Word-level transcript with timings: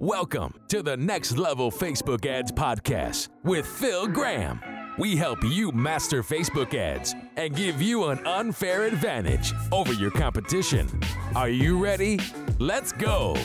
Welcome 0.00 0.54
to 0.68 0.82
the 0.82 0.96
Next 0.96 1.36
Level 1.36 1.70
Facebook 1.70 2.24
Ads 2.24 2.52
Podcast 2.52 3.28
with 3.44 3.66
Phil 3.66 4.06
Graham. 4.06 4.58
We 4.96 5.14
help 5.14 5.44
you 5.44 5.72
master 5.72 6.22
Facebook 6.22 6.72
ads 6.72 7.14
and 7.36 7.54
give 7.54 7.82
you 7.82 8.06
an 8.06 8.26
unfair 8.26 8.84
advantage 8.84 9.52
over 9.70 9.92
your 9.92 10.10
competition. 10.10 10.88
Are 11.36 11.50
you 11.50 11.78
ready? 11.78 12.18
Let's 12.58 12.92
go. 12.92 13.36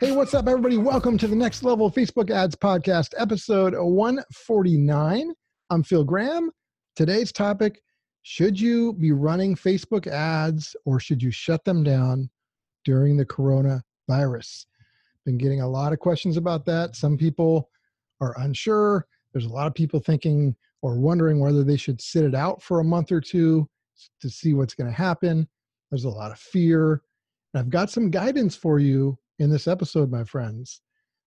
Hey, 0.00 0.12
what's 0.12 0.32
up, 0.32 0.48
everybody? 0.48 0.78
Welcome 0.78 1.18
to 1.18 1.28
the 1.28 1.36
Next 1.36 1.62
Level 1.62 1.90
Facebook 1.90 2.30
Ads 2.30 2.56
Podcast, 2.56 3.12
episode 3.18 3.74
149. 3.74 5.34
I'm 5.68 5.82
Phil 5.82 6.02
Graham. 6.02 6.50
Today's 6.96 7.30
topic 7.30 7.82
Should 8.22 8.58
you 8.58 8.94
be 8.94 9.12
running 9.12 9.54
Facebook 9.54 10.06
ads 10.06 10.74
or 10.86 10.98
should 10.98 11.22
you 11.22 11.30
shut 11.30 11.62
them 11.66 11.82
down 11.82 12.30
during 12.86 13.18
the 13.18 13.26
coronavirus? 13.26 14.64
Been 15.24 15.38
getting 15.38 15.60
a 15.60 15.68
lot 15.68 15.92
of 15.92 15.98
questions 15.98 16.36
about 16.36 16.64
that. 16.66 16.96
Some 16.96 17.16
people 17.16 17.70
are 18.20 18.34
unsure. 18.40 19.06
There's 19.32 19.46
a 19.46 19.52
lot 19.52 19.66
of 19.66 19.74
people 19.74 20.00
thinking 20.00 20.54
or 20.82 20.98
wondering 20.98 21.38
whether 21.38 21.62
they 21.62 21.76
should 21.76 22.00
sit 22.00 22.24
it 22.24 22.34
out 22.34 22.62
for 22.62 22.80
a 22.80 22.84
month 22.84 23.12
or 23.12 23.20
two 23.20 23.68
to 24.20 24.28
see 24.28 24.54
what's 24.54 24.74
going 24.74 24.90
to 24.90 24.96
happen. 24.96 25.48
There's 25.90 26.04
a 26.04 26.10
lot 26.10 26.32
of 26.32 26.38
fear. 26.38 27.02
And 27.52 27.60
I've 27.60 27.70
got 27.70 27.90
some 27.90 28.10
guidance 28.10 28.56
for 28.56 28.78
you 28.78 29.16
in 29.38 29.50
this 29.50 29.68
episode, 29.68 30.10
my 30.10 30.24
friends. 30.24 30.80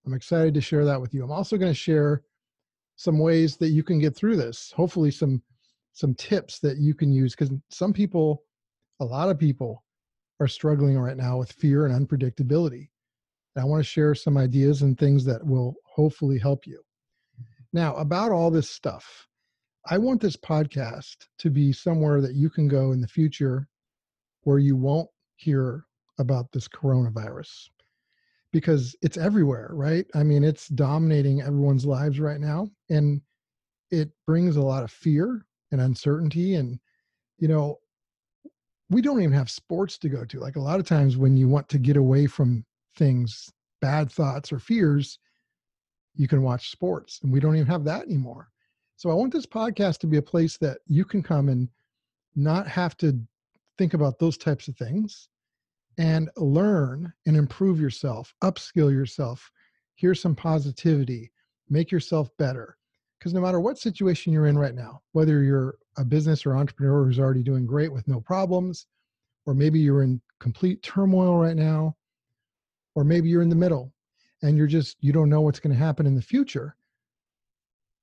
I'm 0.04 0.14
excited 0.14 0.54
to 0.54 0.60
share 0.60 0.84
that 0.84 1.00
with 1.00 1.14
you. 1.14 1.24
I'm 1.24 1.32
also 1.32 1.56
going 1.56 1.72
to 1.72 1.78
share 1.78 2.22
some 2.96 3.18
ways 3.18 3.56
that 3.56 3.70
you 3.70 3.82
can 3.82 3.98
get 3.98 4.14
through 4.16 4.36
this. 4.36 4.72
Hopefully, 4.76 5.10
some 5.10 5.42
some 5.92 6.14
tips 6.14 6.58
that 6.58 6.76
you 6.76 6.94
can 6.94 7.10
use 7.10 7.34
because 7.34 7.54
some 7.70 7.92
people, 7.92 8.42
a 9.00 9.04
lot 9.04 9.30
of 9.30 9.38
people, 9.38 9.82
are 10.40 10.48
struggling 10.48 10.98
right 10.98 11.16
now 11.16 11.38
with 11.38 11.50
fear 11.52 11.86
and 11.86 12.08
unpredictability. 12.08 12.88
And 13.56 13.62
I 13.62 13.66
want 13.66 13.82
to 13.82 13.88
share 13.88 14.14
some 14.14 14.36
ideas 14.36 14.82
and 14.82 14.98
things 14.98 15.24
that 15.24 15.44
will 15.44 15.76
hopefully 15.86 16.38
help 16.38 16.66
you. 16.66 16.82
Now, 17.72 17.96
about 17.96 18.30
all 18.30 18.50
this 18.50 18.68
stuff, 18.68 19.26
I 19.86 19.96
want 19.96 20.20
this 20.20 20.36
podcast 20.36 21.16
to 21.38 21.48
be 21.48 21.72
somewhere 21.72 22.20
that 22.20 22.34
you 22.34 22.50
can 22.50 22.68
go 22.68 22.92
in 22.92 23.00
the 23.00 23.08
future 23.08 23.66
where 24.42 24.58
you 24.58 24.76
won't 24.76 25.08
hear 25.36 25.86
about 26.18 26.52
this 26.52 26.68
coronavirus 26.68 27.70
because 28.52 28.94
it's 29.00 29.16
everywhere, 29.16 29.70
right? 29.72 30.06
I 30.14 30.22
mean, 30.22 30.44
it's 30.44 30.68
dominating 30.68 31.40
everyone's 31.40 31.86
lives 31.86 32.20
right 32.20 32.40
now. 32.40 32.68
And 32.90 33.22
it 33.90 34.10
brings 34.26 34.56
a 34.56 34.62
lot 34.62 34.82
of 34.82 34.90
fear 34.90 35.46
and 35.72 35.80
uncertainty. 35.80 36.56
And, 36.56 36.78
you 37.38 37.48
know, 37.48 37.78
we 38.90 39.00
don't 39.00 39.20
even 39.20 39.34
have 39.34 39.50
sports 39.50 39.98
to 39.98 40.08
go 40.08 40.24
to. 40.26 40.40
Like 40.40 40.56
a 40.56 40.60
lot 40.60 40.78
of 40.78 40.86
times 40.86 41.16
when 41.16 41.36
you 41.36 41.48
want 41.48 41.68
to 41.70 41.78
get 41.78 41.96
away 41.96 42.26
from 42.26 42.64
things, 42.96 43.50
bad 43.80 44.10
thoughts 44.10 44.52
or 44.52 44.58
fears, 44.58 45.18
you 46.14 46.28
can 46.28 46.42
watch 46.42 46.70
sports. 46.70 47.20
And 47.22 47.32
we 47.32 47.40
don't 47.40 47.56
even 47.56 47.66
have 47.66 47.84
that 47.84 48.04
anymore. 48.04 48.48
So 48.96 49.10
I 49.10 49.14
want 49.14 49.32
this 49.32 49.46
podcast 49.46 49.98
to 49.98 50.06
be 50.06 50.16
a 50.16 50.22
place 50.22 50.56
that 50.58 50.78
you 50.86 51.04
can 51.04 51.22
come 51.22 51.48
and 51.48 51.68
not 52.34 52.66
have 52.66 52.96
to 52.98 53.18
think 53.78 53.94
about 53.94 54.18
those 54.18 54.38
types 54.38 54.68
of 54.68 54.76
things 54.76 55.28
and 55.98 56.30
learn 56.36 57.12
and 57.26 57.36
improve 57.36 57.80
yourself, 57.80 58.34
upskill 58.42 58.90
yourself. 58.90 59.50
Here's 59.96 60.20
some 60.20 60.34
positivity, 60.34 61.30
make 61.68 61.90
yourself 61.90 62.30
better. 62.38 62.76
Because 63.18 63.32
no 63.32 63.40
matter 63.40 63.60
what 63.60 63.78
situation 63.78 64.32
you're 64.32 64.46
in 64.46 64.58
right 64.58 64.74
now, 64.74 65.00
whether 65.12 65.42
you're 65.42 65.78
a 65.96 66.04
business 66.04 66.44
or 66.44 66.56
entrepreneur 66.56 67.04
who's 67.04 67.18
already 67.18 67.42
doing 67.42 67.66
great 67.66 67.92
with 67.92 68.06
no 68.06 68.20
problems, 68.20 68.86
or 69.46 69.54
maybe 69.54 69.78
you're 69.78 70.02
in 70.02 70.20
complete 70.38 70.82
turmoil 70.82 71.36
right 71.36 71.56
now, 71.56 71.96
or 72.96 73.04
maybe 73.04 73.28
you're 73.28 73.42
in 73.42 73.48
the 73.48 73.54
middle 73.54 73.92
and 74.42 74.56
you're 74.56 74.66
just, 74.66 74.96
you 75.00 75.12
don't 75.12 75.28
know 75.28 75.42
what's 75.42 75.60
going 75.60 75.72
to 75.72 75.78
happen 75.78 76.06
in 76.06 76.16
the 76.16 76.22
future, 76.22 76.74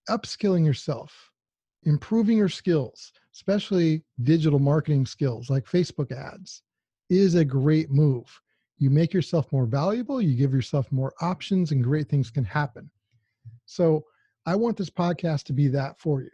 upskilling 0.10 0.66
yourself, 0.66 1.32
improving 1.84 2.38
your 2.38 2.48
skills, 2.48 3.12
especially 3.34 4.04
digital 4.22 4.60
marketing 4.60 5.06
skills 5.06 5.50
like 5.50 5.66
Facebook 5.66 6.12
ads 6.12 6.62
is 7.10 7.36
a 7.36 7.44
great 7.44 7.90
move. 7.90 8.40
You 8.78 8.90
make 8.90 9.14
yourself 9.14 9.52
more 9.52 9.66
valuable, 9.66 10.22
you 10.22 10.36
give 10.36 10.54
yourself 10.54 10.92
more 10.92 11.14
options, 11.22 11.72
and 11.72 11.84
great 11.84 12.08
things 12.08 12.30
can 12.30 12.44
happen. 12.44 12.90
So, 13.66 14.06
I 14.46 14.56
want 14.56 14.76
this 14.76 14.90
podcast 14.90 15.44
to 15.46 15.54
be 15.54 15.70
that 15.70 15.98
for 16.00 16.22
you. 16.22 16.30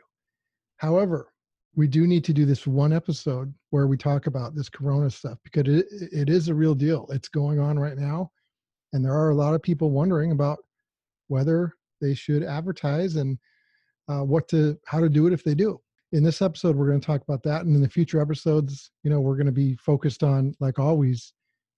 However, 0.78 1.32
we 1.76 1.88
do 1.88 2.08
need 2.08 2.24
to 2.24 2.34
do 2.34 2.44
this 2.44 2.66
one 2.66 2.92
episode 2.92 3.54
where 3.70 3.86
we 3.86 3.98
talk 3.98 4.26
about 4.26 4.56
this 4.56 4.68
corona 4.68 5.12
stuff 5.12 5.38
because 5.44 5.68
it, 5.68 5.86
it 5.92 6.30
is 6.30 6.48
a 6.48 6.54
real 6.56 6.74
deal. 6.74 7.08
It's 7.12 7.28
going 7.28 7.60
on 7.60 7.78
right 7.78 7.98
now. 7.98 8.32
And 8.94 9.04
there 9.04 9.14
are 9.14 9.30
a 9.30 9.36
lot 9.36 9.54
of 9.54 9.62
people 9.62 9.92
wondering 9.92 10.32
about 10.32 10.60
whether 11.28 11.74
they 12.02 12.14
should 12.14 12.44
advertise 12.44 13.16
and 13.16 13.38
uh, 14.08 14.24
what 14.24 14.48
to 14.50 14.78
how 14.86 15.00
to 15.00 15.10
do 15.10 15.28
it 15.28 15.34
if 15.34 15.44
they 15.44 15.54
do. 15.54 15.80
In 16.12 16.24
this 16.24 16.42
episode 16.42 16.76
we're 16.76 16.88
going 16.88 17.00
to 17.00 17.06
talk 17.06 17.22
about 17.22 17.44
that 17.44 17.66
and 17.66 17.76
in 17.76 17.82
the 17.82 17.90
future 17.90 18.20
episodes 18.20 18.90
you 19.04 19.12
know 19.12 19.20
we're 19.20 19.36
going 19.36 19.46
to 19.46 19.52
be 19.52 19.76
focused 19.76 20.24
on 20.24 20.56
like 20.60 20.80
always 20.80 21.34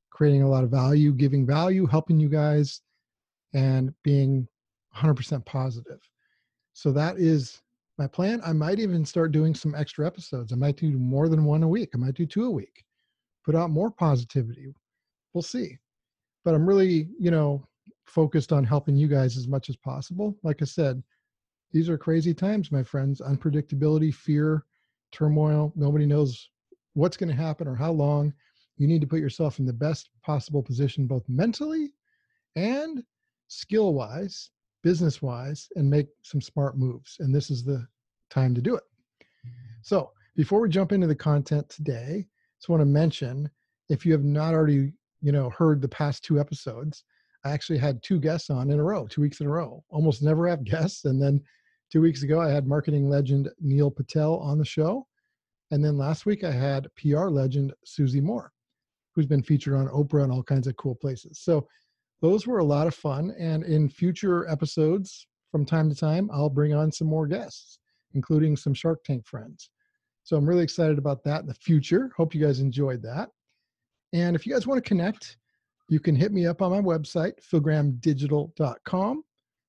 creating 0.09 0.41
a 0.41 0.49
lot 0.49 0.63
of 0.63 0.69
value 0.69 1.11
giving 1.11 1.45
value 1.45 1.85
helping 1.85 2.17
you 2.17 2.29
guys 2.29 2.81
and 3.53 3.93
being 4.03 4.47
100% 4.95 5.45
positive. 5.45 5.99
So 6.73 6.91
that 6.93 7.17
is 7.17 7.61
my 7.97 8.07
plan. 8.07 8.41
I 8.45 8.53
might 8.53 8.79
even 8.79 9.05
start 9.05 9.31
doing 9.31 9.53
some 9.53 9.75
extra 9.75 10.07
episodes. 10.07 10.51
I 10.51 10.55
might 10.55 10.77
do 10.77 10.91
more 10.97 11.29
than 11.29 11.43
one 11.43 11.63
a 11.63 11.67
week. 11.67 11.89
I 11.93 11.97
might 11.97 12.15
do 12.15 12.25
two 12.25 12.45
a 12.45 12.51
week. 12.51 12.83
Put 13.45 13.55
out 13.55 13.69
more 13.69 13.91
positivity. 13.91 14.73
We'll 15.33 15.41
see 15.41 15.77
but 16.43 16.53
i'm 16.53 16.67
really 16.67 17.07
you 17.19 17.31
know 17.31 17.65
focused 18.05 18.51
on 18.51 18.63
helping 18.63 18.95
you 18.95 19.07
guys 19.07 19.37
as 19.37 19.47
much 19.47 19.69
as 19.69 19.75
possible 19.77 20.37
like 20.43 20.61
i 20.61 20.65
said 20.65 21.01
these 21.71 21.89
are 21.89 21.97
crazy 21.97 22.33
times, 22.33 22.71
my 22.71 22.83
friends. 22.83 23.21
Unpredictability, 23.21 24.13
fear, 24.13 24.65
turmoil. 25.11 25.71
Nobody 25.75 26.05
knows 26.05 26.49
what's 26.93 27.17
going 27.17 27.29
to 27.29 27.35
happen 27.35 27.67
or 27.67 27.75
how 27.75 27.91
long. 27.91 28.33
You 28.77 28.87
need 28.87 29.01
to 29.01 29.07
put 29.07 29.19
yourself 29.19 29.59
in 29.59 29.65
the 29.65 29.73
best 29.73 30.09
possible 30.23 30.61
position, 30.61 31.07
both 31.07 31.23
mentally 31.29 31.93
and 32.55 33.03
skill 33.47 33.93
wise, 33.93 34.49
business 34.83 35.21
wise, 35.21 35.69
and 35.75 35.89
make 35.89 36.07
some 36.23 36.41
smart 36.41 36.77
moves. 36.77 37.17
And 37.19 37.33
this 37.33 37.49
is 37.49 37.63
the 37.63 37.87
time 38.29 38.53
to 38.55 38.61
do 38.61 38.75
it. 38.75 38.83
So, 39.81 40.11
before 40.35 40.61
we 40.61 40.69
jump 40.69 40.91
into 40.91 41.07
the 41.07 41.15
content 41.15 41.69
today, 41.69 42.25
I 42.25 42.57
just 42.57 42.69
want 42.69 42.81
to 42.81 42.85
mention 42.85 43.49
if 43.89 44.05
you 44.05 44.11
have 44.13 44.23
not 44.23 44.53
already, 44.53 44.93
you 45.21 45.31
know, 45.31 45.49
heard 45.49 45.81
the 45.81 45.87
past 45.87 46.23
two 46.23 46.39
episodes, 46.39 47.03
I 47.43 47.51
actually 47.51 47.79
had 47.79 48.03
two 48.03 48.19
guests 48.19 48.49
on 48.49 48.69
in 48.71 48.79
a 48.79 48.83
row, 48.83 49.07
two 49.07 49.21
weeks 49.21 49.39
in 49.39 49.47
a 49.47 49.49
row. 49.49 49.83
Almost 49.89 50.21
never 50.21 50.47
have 50.47 50.63
guests, 50.65 51.05
and 51.05 51.21
then 51.21 51.41
Two 51.91 52.01
weeks 52.01 52.23
ago, 52.23 52.39
I 52.39 52.49
had 52.49 52.67
marketing 52.67 53.09
legend 53.09 53.49
Neil 53.59 53.91
Patel 53.91 54.37
on 54.37 54.57
the 54.57 54.63
show. 54.63 55.05
And 55.71 55.83
then 55.83 55.97
last 55.97 56.25
week, 56.25 56.45
I 56.45 56.51
had 56.51 56.87
PR 56.95 57.27
legend 57.27 57.73
Susie 57.83 58.21
Moore, 58.21 58.53
who's 59.13 59.25
been 59.25 59.43
featured 59.43 59.73
on 59.73 59.89
Oprah 59.89 60.23
and 60.23 60.31
all 60.31 60.41
kinds 60.41 60.67
of 60.67 60.77
cool 60.77 60.95
places. 60.95 61.41
So 61.41 61.67
those 62.21 62.47
were 62.47 62.59
a 62.59 62.63
lot 62.63 62.87
of 62.87 62.95
fun. 62.95 63.33
And 63.37 63.65
in 63.65 63.89
future 63.89 64.47
episodes, 64.47 65.27
from 65.51 65.65
time 65.65 65.89
to 65.89 65.95
time, 65.95 66.29
I'll 66.31 66.49
bring 66.49 66.73
on 66.73 66.93
some 66.93 67.07
more 67.07 67.27
guests, 67.27 67.79
including 68.13 68.55
some 68.55 68.73
Shark 68.73 69.03
Tank 69.03 69.27
friends. 69.27 69.69
So 70.23 70.37
I'm 70.37 70.47
really 70.47 70.63
excited 70.63 70.97
about 70.97 71.25
that 71.25 71.41
in 71.41 71.47
the 71.47 71.53
future. 71.55 72.11
Hope 72.15 72.33
you 72.33 72.41
guys 72.41 72.61
enjoyed 72.61 73.01
that. 73.01 73.27
And 74.13 74.35
if 74.35 74.45
you 74.45 74.53
guys 74.53 74.67
want 74.67 74.83
to 74.83 74.87
connect, 74.87 75.37
you 75.89 75.99
can 75.99 76.15
hit 76.15 76.31
me 76.31 76.45
up 76.45 76.61
on 76.61 76.71
my 76.71 76.81
website, 76.81 77.33
philgrahamdigital.com. 77.51 79.23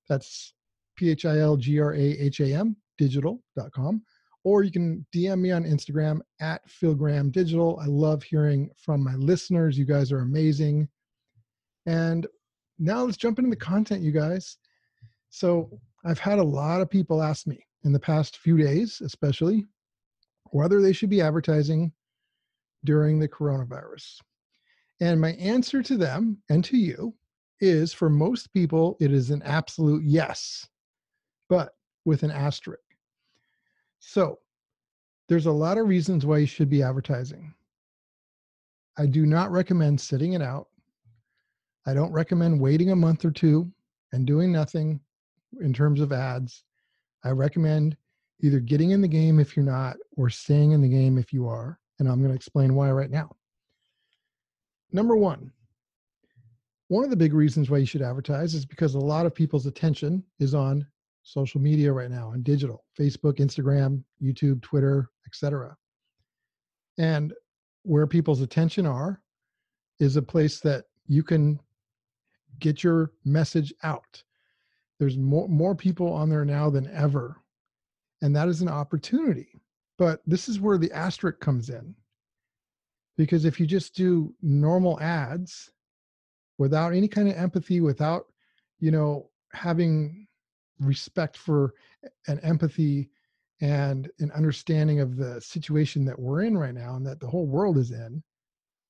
That's 0.09 0.53
P 0.95 1.09
H 1.09 1.25
I 1.25 1.39
L 1.39 1.57
G 1.57 1.79
R 1.79 1.93
A 1.93 1.99
H 1.99 2.39
A 2.39 2.53
M 2.53 2.75
digital.com. 2.97 4.01
Or 4.45 4.63
you 4.63 4.71
can 4.71 5.05
DM 5.13 5.39
me 5.39 5.51
on 5.51 5.63
Instagram 5.63 6.19
at 6.41 6.67
philgrahamdigital. 6.67 7.81
I 7.81 7.85
love 7.85 8.23
hearing 8.23 8.69
from 8.77 9.03
my 9.03 9.15
listeners. 9.15 9.77
You 9.77 9.85
guys 9.85 10.11
are 10.11 10.19
amazing. 10.19 10.89
And 11.85 12.27
now 12.77 13.03
let's 13.03 13.17
jump 13.17 13.39
into 13.39 13.49
the 13.49 13.55
content, 13.55 14.01
you 14.01 14.11
guys. 14.11 14.57
So 15.29 15.69
I've 16.05 16.19
had 16.19 16.39
a 16.39 16.43
lot 16.43 16.81
of 16.81 16.89
people 16.89 17.23
ask 17.23 17.47
me 17.47 17.65
in 17.85 17.93
the 17.93 17.99
past 17.99 18.37
few 18.37 18.57
days, 18.57 19.01
especially, 19.01 19.65
whether 20.51 20.81
they 20.81 20.93
should 20.93 21.09
be 21.09 21.21
advertising 21.21 21.91
during 22.83 23.19
the 23.19 23.27
coronavirus. 23.27 24.19
And 25.03 25.19
my 25.19 25.33
answer 25.33 25.83
to 25.83 25.97
them 25.97 26.37
and 26.47 26.63
to 26.63 26.77
you 26.77 27.13
is 27.59 27.91
for 27.91 28.09
most 28.09 28.53
people, 28.53 28.95
it 29.01 29.11
is 29.11 29.31
an 29.31 29.41
absolute 29.41 30.01
yes 30.05 30.69
but 31.49 31.75
with 32.05 32.23
an 32.23 32.31
asterisk. 32.31 32.79
So 33.99 34.39
there's 35.27 35.45
a 35.45 35.51
lot 35.51 35.77
of 35.77 35.89
reasons 35.89 36.25
why 36.25 36.37
you 36.37 36.45
should 36.45 36.69
be 36.69 36.81
advertising. 36.81 37.53
I 38.97 39.05
do 39.05 39.25
not 39.25 39.51
recommend 39.51 39.99
sitting 39.99 40.33
it 40.33 40.41
out. 40.41 40.69
I 41.85 41.93
don't 41.93 42.13
recommend 42.13 42.61
waiting 42.61 42.91
a 42.91 42.95
month 42.95 43.25
or 43.25 43.31
two 43.31 43.69
and 44.13 44.25
doing 44.25 44.53
nothing 44.53 45.01
in 45.59 45.73
terms 45.73 45.99
of 45.99 46.13
ads. 46.13 46.63
I 47.25 47.31
recommend 47.31 47.97
either 48.39 48.61
getting 48.61 48.91
in 48.91 49.01
the 49.01 49.07
game 49.09 49.37
if 49.37 49.57
you're 49.57 49.65
not 49.65 49.97
or 50.15 50.29
staying 50.29 50.71
in 50.71 50.81
the 50.81 50.87
game 50.87 51.17
if 51.17 51.33
you 51.33 51.45
are. 51.45 51.77
And 51.99 52.07
I'm 52.07 52.19
going 52.19 52.31
to 52.31 52.37
explain 52.37 52.73
why 52.73 52.89
right 52.91 53.11
now. 53.11 53.35
Number 54.93 55.15
one, 55.15 55.51
one 56.87 57.03
of 57.03 57.09
the 57.09 57.15
big 57.15 57.33
reasons 57.33 57.69
why 57.69 57.79
you 57.79 57.85
should 57.85 58.01
advertise 58.01 58.53
is 58.53 58.65
because 58.65 58.95
a 58.95 58.99
lot 58.99 59.25
of 59.25 59.35
people's 59.35 59.65
attention 59.65 60.23
is 60.39 60.53
on 60.53 60.85
social 61.23 61.59
media 61.59 61.91
right 61.91 62.11
now 62.11 62.31
and 62.31 62.43
digital 62.43 62.83
facebook 62.99 63.35
instagram 63.35 64.03
youtube 64.21 64.61
twitter 64.61 65.09
etc 65.25 65.73
and 66.97 67.33
where 67.83 68.07
people's 68.07 68.41
attention 68.41 68.85
are 68.85 69.21
is 69.99 70.15
a 70.15 70.21
place 70.21 70.59
that 70.59 70.85
you 71.07 71.23
can 71.23 71.59
get 72.59 72.83
your 72.83 73.11
message 73.25 73.73
out. 73.83 74.23
There's 74.99 75.17
more 75.17 75.47
more 75.47 75.75
people 75.75 76.11
on 76.11 76.29
there 76.29 76.45
now 76.45 76.69
than 76.69 76.89
ever 76.91 77.37
and 78.21 78.35
that 78.35 78.47
is 78.47 78.61
an 78.61 78.69
opportunity. 78.69 79.61
But 79.97 80.21
this 80.25 80.47
is 80.47 80.59
where 80.59 80.77
the 80.77 80.91
asterisk 80.91 81.39
comes 81.39 81.69
in 81.69 81.93
because 83.17 83.45
if 83.45 83.59
you 83.59 83.65
just 83.65 83.95
do 83.95 84.33
normal 84.41 84.99
ads 84.99 85.71
without 86.57 86.93
any 86.93 87.07
kind 87.07 87.27
of 87.27 87.35
empathy 87.35 87.81
without 87.81 88.25
you 88.79 88.91
know 88.91 89.29
having 89.53 90.27
respect 90.79 91.37
for 91.37 91.73
an 92.27 92.39
empathy 92.39 93.09
and 93.61 94.09
an 94.19 94.31
understanding 94.31 94.99
of 94.99 95.15
the 95.15 95.39
situation 95.39 96.03
that 96.05 96.19
we're 96.19 96.41
in 96.41 96.57
right 96.57 96.73
now 96.73 96.95
and 96.95 97.05
that 97.05 97.19
the 97.19 97.27
whole 97.27 97.47
world 97.47 97.77
is 97.77 97.91
in 97.91 98.21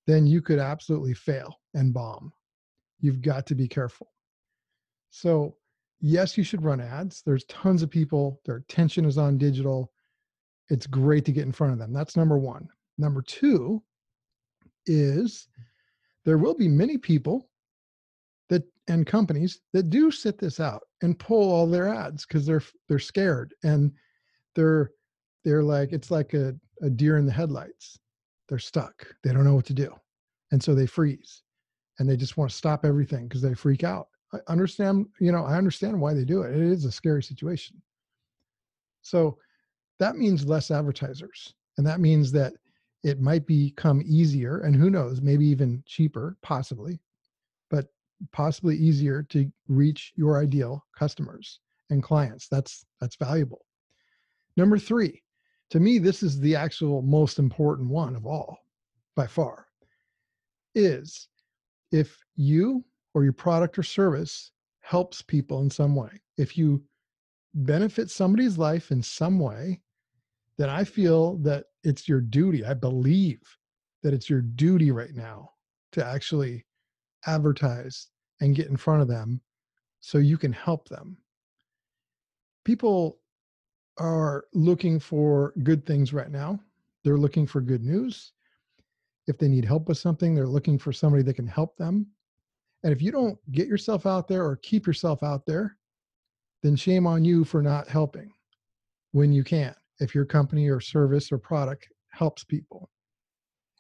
then 0.08 0.28
you 0.28 0.42
could 0.42 0.60
absolutely 0.60 1.14
fail 1.14 1.56
and 1.74 1.94
bomb. 1.94 2.34
You've 3.00 3.22
got 3.22 3.46
to 3.48 3.56
be 3.56 3.68
careful. 3.68 4.08
So 5.12 5.56
yes 6.02 6.38
you 6.38 6.44
should 6.44 6.64
run 6.64 6.82
ads. 6.82 7.22
There's 7.26 7.46
tons 7.46 7.84
of 7.84 7.90
people. 7.90 8.42
Their 8.46 8.58
attention 8.58 9.06
is 9.06 9.18
on 9.18 9.38
digital. 9.38 9.92
It's 10.70 10.88
great 10.88 11.26
to 11.26 11.32
get 11.32 11.46
in 11.46 11.52
front 11.52 11.74
of 11.74 11.80
them. 11.80 11.94
That's 11.94 12.18
number 12.18 12.38
one. 12.38 12.68
Number 12.98 13.22
two 13.22 13.82
is 14.86 15.48
there 16.26 16.38
will 16.38 16.56
be 16.56 16.68
many 16.68 16.98
people 16.98 17.50
that 18.50 18.64
and 18.88 19.06
companies 19.06 19.62
that 19.74 19.90
do 19.90 20.12
sit 20.12 20.38
this 20.38 20.60
out 20.60 20.84
and 21.02 21.20
pull 21.20 21.52
all 21.52 21.68
their 21.68 21.94
ads 21.94 22.26
because 22.26 22.46
they're 22.46 22.64
they're 22.88 23.00
scared 23.00 23.54
and 23.64 23.92
they're 24.56 24.92
they're 25.44 25.64
like 25.64 25.92
it's 25.92 26.12
like 26.12 26.34
a, 26.34 26.56
a 26.82 26.90
deer 26.90 27.18
in 27.18 27.26
the 27.26 27.32
headlights. 27.32 28.00
They're 28.50 28.60
stuck. 28.60 29.08
They 29.24 29.34
don't 29.34 29.46
know 29.46 29.56
what 29.56 29.66
to 29.66 29.74
do. 29.74 29.94
And 30.52 30.62
so 30.62 30.76
they 30.76 30.86
freeze 30.86 31.44
and 32.00 32.10
they 32.10 32.18
just 32.18 32.38
want 32.38 32.52
to 32.52 32.58
stop 32.58 32.86
everything 32.86 33.28
because 33.28 33.42
they 33.42 33.54
freak 33.54 33.84
out. 33.84 34.08
I 34.34 34.40
understand 34.48 35.06
you 35.20 35.32
know 35.32 35.46
i 35.46 35.58
understand 35.58 36.00
why 36.00 36.14
they 36.14 36.26
do 36.26 36.44
it. 36.44 36.56
It 36.56 36.62
is 36.62 36.86
a 36.86 36.92
scary 36.92 37.24
situation. 37.24 37.82
So 39.02 39.38
that 40.00 40.16
means 40.16 40.46
less 40.46 40.72
advertisers 40.72 41.54
and 41.78 41.88
that 41.88 42.00
means 42.00 42.32
that 42.32 42.54
it 43.04 43.20
might 43.20 43.46
become 43.46 44.02
easier 44.06 44.60
and 44.60 44.76
who 44.76 44.90
knows 44.90 45.22
maybe 45.22 45.46
even 45.46 45.84
cheaper 45.86 46.38
possibly 46.42 47.00
but 47.70 47.88
possibly 48.32 48.76
easier 48.78 49.24
to 49.24 49.52
reach 49.68 50.14
your 50.16 50.40
ideal 50.42 50.86
customers 50.98 51.60
and 51.90 52.04
clients. 52.04 52.48
That's 52.48 52.86
that's 53.00 53.16
valuable. 53.16 53.66
Number 54.58 54.78
3 54.78 55.22
to 55.72 55.80
me 55.80 55.98
this 55.98 56.22
is 56.22 56.40
the 56.40 56.56
actual 56.56 57.02
most 57.02 57.40
important 57.40 57.90
one 57.90 58.16
of 58.16 58.28
all 58.28 58.60
by 59.16 59.26
far 59.26 59.66
is 60.76 61.28
if 61.92 62.20
you 62.36 62.84
or 63.14 63.24
your 63.24 63.34
product 63.34 63.78
or 63.80 63.84
service 63.84 64.52
helps 64.82 65.22
people 65.22 65.62
in 65.62 65.70
some 65.70 65.96
way 65.96 66.10
if 66.38 66.58
you 66.58 66.84
benefit 67.56 68.12
somebody's 68.12 68.58
life 68.58 68.92
in 68.92 69.02
some 69.02 69.40
way 69.40 69.82
then 70.58 70.70
I 70.70 70.84
feel 70.84 71.38
that 71.38 71.66
it's 71.84 72.08
your 72.08 72.22
duty. 72.22 72.66
I 72.66 72.74
believe 72.74 73.42
that 74.04 74.14
it's 74.14 74.30
your 74.30 74.42
duty 74.42 74.92
right 74.92 75.14
now 75.14 75.52
to 75.94 76.06
actually 76.06 76.66
advertise 77.26 78.08
and 78.42 78.56
get 78.56 78.68
in 78.68 78.78
front 78.78 79.02
of 79.02 79.08
them 79.08 79.42
so 80.00 80.18
you 80.18 80.38
can 80.38 80.54
help 80.54 80.90
them. 80.90 81.18
People 82.66 83.20
are 84.00 84.46
looking 84.54 85.00
for 85.00 85.54
good 85.64 85.86
things 85.86 86.14
right 86.14 86.32
now. 86.32 86.60
They're 87.04 87.18
looking 87.18 87.48
for 87.48 87.62
good 87.62 87.84
news. 87.84 88.34
If 89.28 89.38
they 89.38 89.48
need 89.48 89.66
help 89.66 89.88
with 89.88 89.98
something, 89.98 90.36
they're 90.36 90.48
looking 90.48 90.78
for 90.78 90.92
somebody 90.92 91.24
that 91.24 91.36
can 91.36 91.48
help 91.48 91.78
them. 91.78 92.08
And 92.84 92.92
if 92.92 93.02
you 93.02 93.12
don't 93.12 93.38
get 93.52 93.68
yourself 93.68 94.06
out 94.06 94.28
there 94.28 94.44
or 94.44 94.58
keep 94.58 94.86
yourself 94.86 95.24
out 95.24 95.46
there, 95.46 95.78
then 96.62 96.76
shame 96.76 97.08
on 97.08 97.24
you 97.24 97.46
for 97.46 97.62
not 97.62 97.88
helping 97.88 98.32
when 99.12 99.32
you 99.32 99.44
can 99.44 99.74
if 100.00 100.16
your 100.16 100.26
company 100.26 100.70
or 100.70 100.80
service 100.80 101.32
or 101.32 101.38
product 101.38 101.88
helps 102.10 102.44
people. 102.44 102.90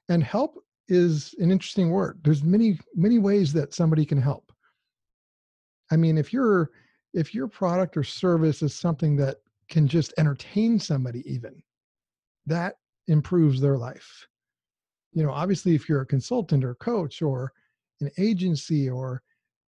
And 0.09 0.23
help 0.23 0.63
is 0.87 1.33
an 1.39 1.51
interesting 1.51 1.89
word. 1.89 2.19
There's 2.23 2.43
many 2.43 2.77
many 2.95 3.19
ways 3.19 3.53
that 3.53 3.73
somebody 3.73 4.05
can 4.05 4.21
help. 4.21 4.51
I 5.91 5.95
mean, 5.95 6.17
if 6.17 6.33
your 6.33 6.71
if 7.13 7.33
your 7.33 7.47
product 7.47 7.95
or 7.95 8.03
service 8.03 8.61
is 8.61 8.73
something 8.73 9.15
that 9.17 9.37
can 9.69 9.87
just 9.87 10.13
entertain 10.17 10.79
somebody 10.79 11.23
even, 11.31 11.61
that 12.45 12.75
improves 13.07 13.61
their 13.61 13.77
life. 13.77 14.27
You 15.13 15.23
know, 15.23 15.31
obviously 15.31 15.75
if 15.75 15.87
you're 15.87 16.01
a 16.01 16.05
consultant 16.05 16.63
or 16.63 16.75
coach 16.75 17.21
or 17.21 17.53
an 18.01 18.09
agency 18.17 18.89
or 18.89 19.21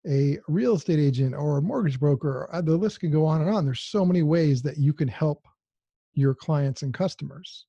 a 0.06 0.39
real 0.49 0.75
estate 0.75 0.99
agent 0.99 1.35
or 1.35 1.59
a 1.59 1.62
mortgage 1.62 2.00
broker, 2.00 2.49
uh, 2.53 2.61
the 2.61 2.77
list 2.77 3.00
can 3.00 3.11
go 3.11 3.25
on 3.25 3.41
and 3.41 3.50
on. 3.50 3.65
There's 3.65 3.81
so 3.81 4.05
many 4.05 4.23
ways 4.23 4.62
that 4.62 4.79
you 4.79 4.93
can 4.93 5.09
help 5.09 5.47
your 6.14 6.35
clients 6.35 6.82
and 6.82 6.94
customers. 6.94 7.67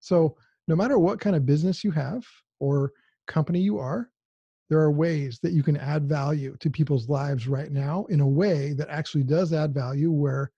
So, 0.00 0.36
no 0.68 0.76
matter 0.76 0.98
what 0.98 1.20
kind 1.20 1.36
of 1.36 1.46
business 1.46 1.84
you 1.84 1.92
have 1.92 2.24
or 2.58 2.92
company 3.26 3.60
you 3.60 3.78
are, 3.78 4.10
there 4.68 4.80
are 4.80 4.90
ways 4.90 5.38
that 5.42 5.52
you 5.52 5.62
can 5.62 5.76
add 5.76 6.08
value 6.08 6.56
to 6.58 6.70
people's 6.70 7.08
lives 7.08 7.46
right 7.46 7.70
now 7.70 8.04
in 8.08 8.20
a 8.20 8.26
way 8.26 8.72
that 8.72 8.88
actually 8.88 9.22
does 9.22 9.52
add 9.52 9.72
value 9.72 10.10
where 10.10 10.50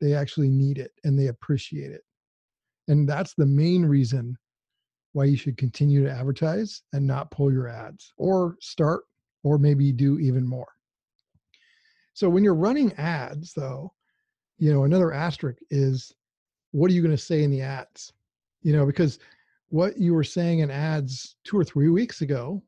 they 0.00 0.14
actually 0.14 0.48
need 0.48 0.78
it 0.78 0.92
and 1.04 1.18
they 1.18 1.28
appreciate 1.28 1.90
it. 1.90 2.02
And 2.88 3.08
that's 3.08 3.34
the 3.34 3.46
main 3.46 3.84
reason 3.84 4.36
why 5.12 5.24
you 5.24 5.36
should 5.36 5.56
continue 5.56 6.04
to 6.04 6.10
advertise 6.10 6.82
and 6.92 7.06
not 7.06 7.30
pull 7.30 7.50
your 7.50 7.68
ads 7.68 8.12
or 8.18 8.56
start 8.60 9.04
or 9.42 9.58
maybe 9.58 9.90
do 9.90 10.18
even 10.18 10.46
more. 10.46 10.68
So 12.12 12.28
when 12.28 12.44
you're 12.44 12.54
running 12.54 12.92
ads 12.94 13.52
though, 13.52 13.92
you 14.58 14.72
know, 14.72 14.84
another 14.84 15.12
asterisk 15.12 15.58
is 15.70 16.12
what 16.76 16.90
are 16.90 16.94
you 16.94 17.00
going 17.00 17.16
to 17.16 17.22
say 17.22 17.42
in 17.42 17.50
the 17.50 17.62
ads? 17.62 18.12
You 18.60 18.74
know, 18.74 18.84
because 18.84 19.18
what 19.70 19.96
you 19.96 20.12
were 20.12 20.22
saying 20.24 20.58
in 20.58 20.70
ads 20.70 21.36
two 21.42 21.58
or 21.58 21.64
three 21.64 21.88
weeks 21.88 22.20
ago 22.20 22.62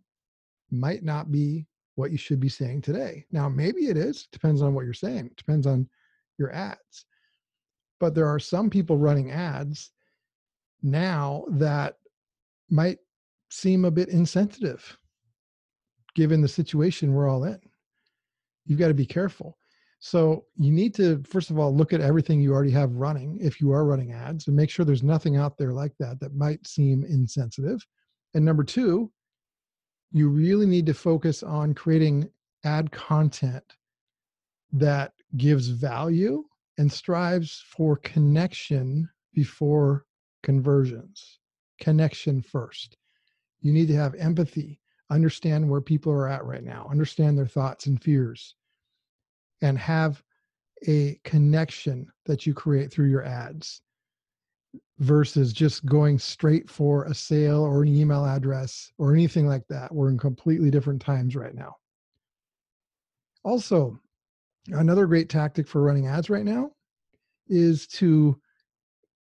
might 0.71 1.03
not 1.03 1.31
be 1.31 1.67
what 1.97 2.11
you 2.11 2.17
should 2.17 2.41
be 2.41 2.49
saying 2.49 2.81
today. 2.81 3.27
Now, 3.33 3.51
maybe 3.51 3.89
it 3.89 3.99
is, 3.99 4.27
depends 4.33 4.63
on 4.63 4.73
what 4.73 4.87
you're 4.87 4.95
saying, 4.95 5.33
depends 5.37 5.67
on 5.67 5.87
your 6.39 6.51
ads. 6.55 7.05
But 8.01 8.15
there 8.15 8.27
are 8.27 8.39
some 8.39 8.71
people 8.71 8.97
running 8.97 9.31
ads 9.31 9.91
now 10.83 11.45
that 11.51 11.97
might 12.71 12.99
seem 13.51 13.85
a 13.85 13.91
bit 13.91 14.09
insensitive 14.09 14.97
given 16.15 16.41
the 16.41 16.49
situation 16.49 17.13
we're 17.13 17.29
all 17.29 17.45
in. 17.45 17.61
You've 18.65 18.79
got 18.79 18.89
to 18.89 18.95
be 18.95 19.07
careful. 19.07 19.59
So 20.01 20.45
you 20.57 20.71
need 20.71 20.95
to, 20.95 21.23
first 21.25 21.51
of 21.51 21.59
all, 21.59 21.75
look 21.75 21.93
at 21.93 22.01
everything 22.01 22.41
you 22.41 22.53
already 22.53 22.71
have 22.71 22.93
running 22.93 23.39
if 23.41 23.61
you 23.61 23.73
are 23.73 23.85
running 23.85 24.13
ads 24.13 24.47
and 24.47 24.57
make 24.57 24.71
sure 24.71 24.85
there's 24.85 25.03
nothing 25.03 25.37
out 25.37 25.59
there 25.59 25.73
like 25.73 25.93
that 25.99 26.21
that 26.21 26.35
might 26.35 26.67
seem 26.67 27.05
insensitive. 27.05 27.85
And 28.35 28.45
number 28.45 28.63
two, 28.63 29.11
you 30.13 30.29
really 30.29 30.67
need 30.67 30.87
to 30.87 30.95
focus 30.95 31.43
on 31.43 31.75
creating 31.75 32.31
ad 32.65 32.93
content 32.93 33.65
that 34.73 35.13
gives 35.37 35.69
value 35.69 36.45
and 36.79 36.91
strives 36.91 37.65
for 37.67 37.97
connection 37.97 39.09
before 39.35 40.05
conversions. 40.43 41.41
Connection 41.81 42.41
first. 42.41 42.97
You 43.61 43.73
need 43.73 43.89
to 43.89 43.97
have 43.97 44.15
empathy, 44.15 44.81
understand 45.11 45.69
where 45.69 45.81
people 45.81 46.13
are 46.13 46.29
at 46.29 46.45
right 46.45 46.63
now, 46.63 46.87
understand 46.89 47.37
their 47.37 47.47
thoughts 47.47 47.87
and 47.87 48.01
fears 48.01 48.55
and 49.63 49.79
have 49.79 50.23
a 50.87 51.19
connection 51.25 52.07
that 52.27 52.47
you 52.47 52.55
create 52.55 52.93
through 52.93 53.09
your 53.09 53.25
ads 53.25 53.83
versus 54.99 55.53
just 55.53 55.87
going 55.87 56.19
straight 56.19 56.69
for 56.69 57.05
a 57.05 57.15
sale 57.15 57.63
or 57.63 57.83
an 57.83 57.89
email 57.89 58.25
address 58.25 58.93
or 58.99 59.13
anything 59.13 59.47
like 59.47 59.67
that. 59.69 59.93
We're 59.93 60.11
in 60.11 60.19
completely 60.19 60.71
different 60.71 61.01
times 61.01 61.37
right 61.37 61.55
now. 61.55 61.77
Also, 63.45 63.99
another 64.69 65.07
great 65.07 65.29
tactic 65.29 65.67
for 65.67 65.83
running 65.83 66.07
ads 66.07 66.31
right 66.31 66.45
now 66.45 66.71
is 67.49 67.87
to 67.87 68.39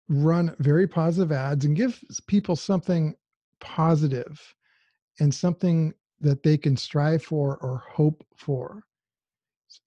run 0.07 0.55
very 0.59 0.87
positive 0.87 1.31
ads 1.31 1.65
and 1.65 1.75
give 1.75 1.99
people 2.27 2.55
something 2.55 3.15
positive 3.59 4.39
and 5.19 5.33
something 5.33 5.93
that 6.21 6.43
they 6.43 6.57
can 6.57 6.77
strive 6.77 7.23
for 7.23 7.57
or 7.57 7.83
hope 7.89 8.23
for 8.35 8.83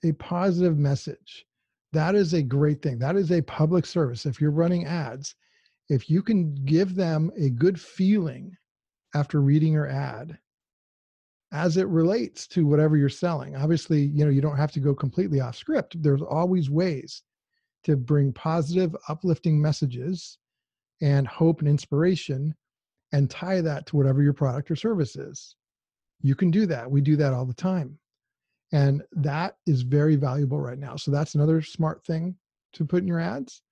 a 0.04 0.12
positive 0.12 0.78
message. 0.78 1.46
That 1.92 2.14
is 2.14 2.34
a 2.34 2.42
great 2.42 2.82
thing. 2.82 2.98
That 2.98 3.16
is 3.16 3.32
a 3.32 3.42
public 3.42 3.86
service. 3.86 4.26
If 4.26 4.40
you're 4.40 4.50
running 4.50 4.86
ads, 4.86 5.34
if 5.88 6.10
you 6.10 6.22
can 6.22 6.54
give 6.64 6.94
them 6.94 7.30
a 7.38 7.50
good 7.50 7.80
feeling 7.80 8.56
after 9.14 9.40
reading 9.40 9.72
your 9.72 9.88
ad, 9.88 10.38
as 11.52 11.76
it 11.76 11.86
relates 11.88 12.46
to 12.48 12.66
whatever 12.66 12.96
you're 12.96 13.08
selling. 13.08 13.56
Obviously, 13.56 14.02
you 14.02 14.24
know, 14.24 14.30
you 14.30 14.40
don't 14.40 14.56
have 14.56 14.72
to 14.72 14.80
go 14.80 14.94
completely 14.94 15.40
off 15.40 15.56
script. 15.56 16.00
There's 16.02 16.22
always 16.22 16.68
ways 16.70 17.22
to 17.84 17.96
bring 17.96 18.32
positive, 18.32 18.94
uplifting 19.08 19.60
messages 19.60 20.38
and 21.00 21.26
hope 21.26 21.60
and 21.60 21.68
inspiration 21.68 22.54
and 23.12 23.30
tie 23.30 23.60
that 23.60 23.86
to 23.86 23.96
whatever 23.96 24.22
your 24.22 24.32
product 24.32 24.70
or 24.70 24.76
service 24.76 25.16
is. 25.16 25.54
You 26.20 26.34
can 26.34 26.50
do 26.50 26.66
that. 26.66 26.90
We 26.90 27.00
do 27.00 27.16
that 27.16 27.32
all 27.32 27.46
the 27.46 27.54
time. 27.54 27.98
And 28.76 29.02
that 29.12 29.56
is 29.66 29.80
very 29.80 30.16
valuable 30.16 30.60
right 30.60 30.78
now. 30.78 30.96
So 30.96 31.10
that's 31.10 31.34
another 31.34 31.62
smart 31.62 32.04
thing 32.04 32.36
to 32.74 32.84
put 32.84 33.00
in 33.00 33.08
your 33.08 33.20
ads. 33.20 33.62